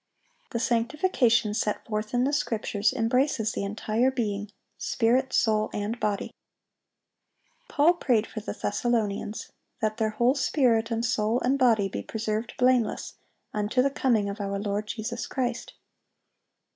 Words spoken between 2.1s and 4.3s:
in the Scriptures embraces the entire